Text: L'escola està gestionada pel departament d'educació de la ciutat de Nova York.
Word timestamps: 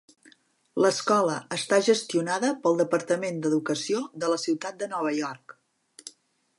L'escola 0.83 1.35
està 1.57 1.79
gestionada 1.89 2.51
pel 2.65 2.81
departament 2.81 3.39
d'educació 3.45 4.03
de 4.25 4.33
la 4.35 4.41
ciutat 4.47 4.83
de 4.83 4.93
Nova 4.97 5.17
York. 5.21 5.57